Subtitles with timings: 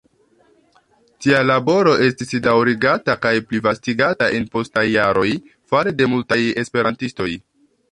[1.25, 5.29] Tia laboro estis daŭrigata kaj plivastigata en postaj jaroj,
[5.75, 7.33] fare de multaj esperantistoj.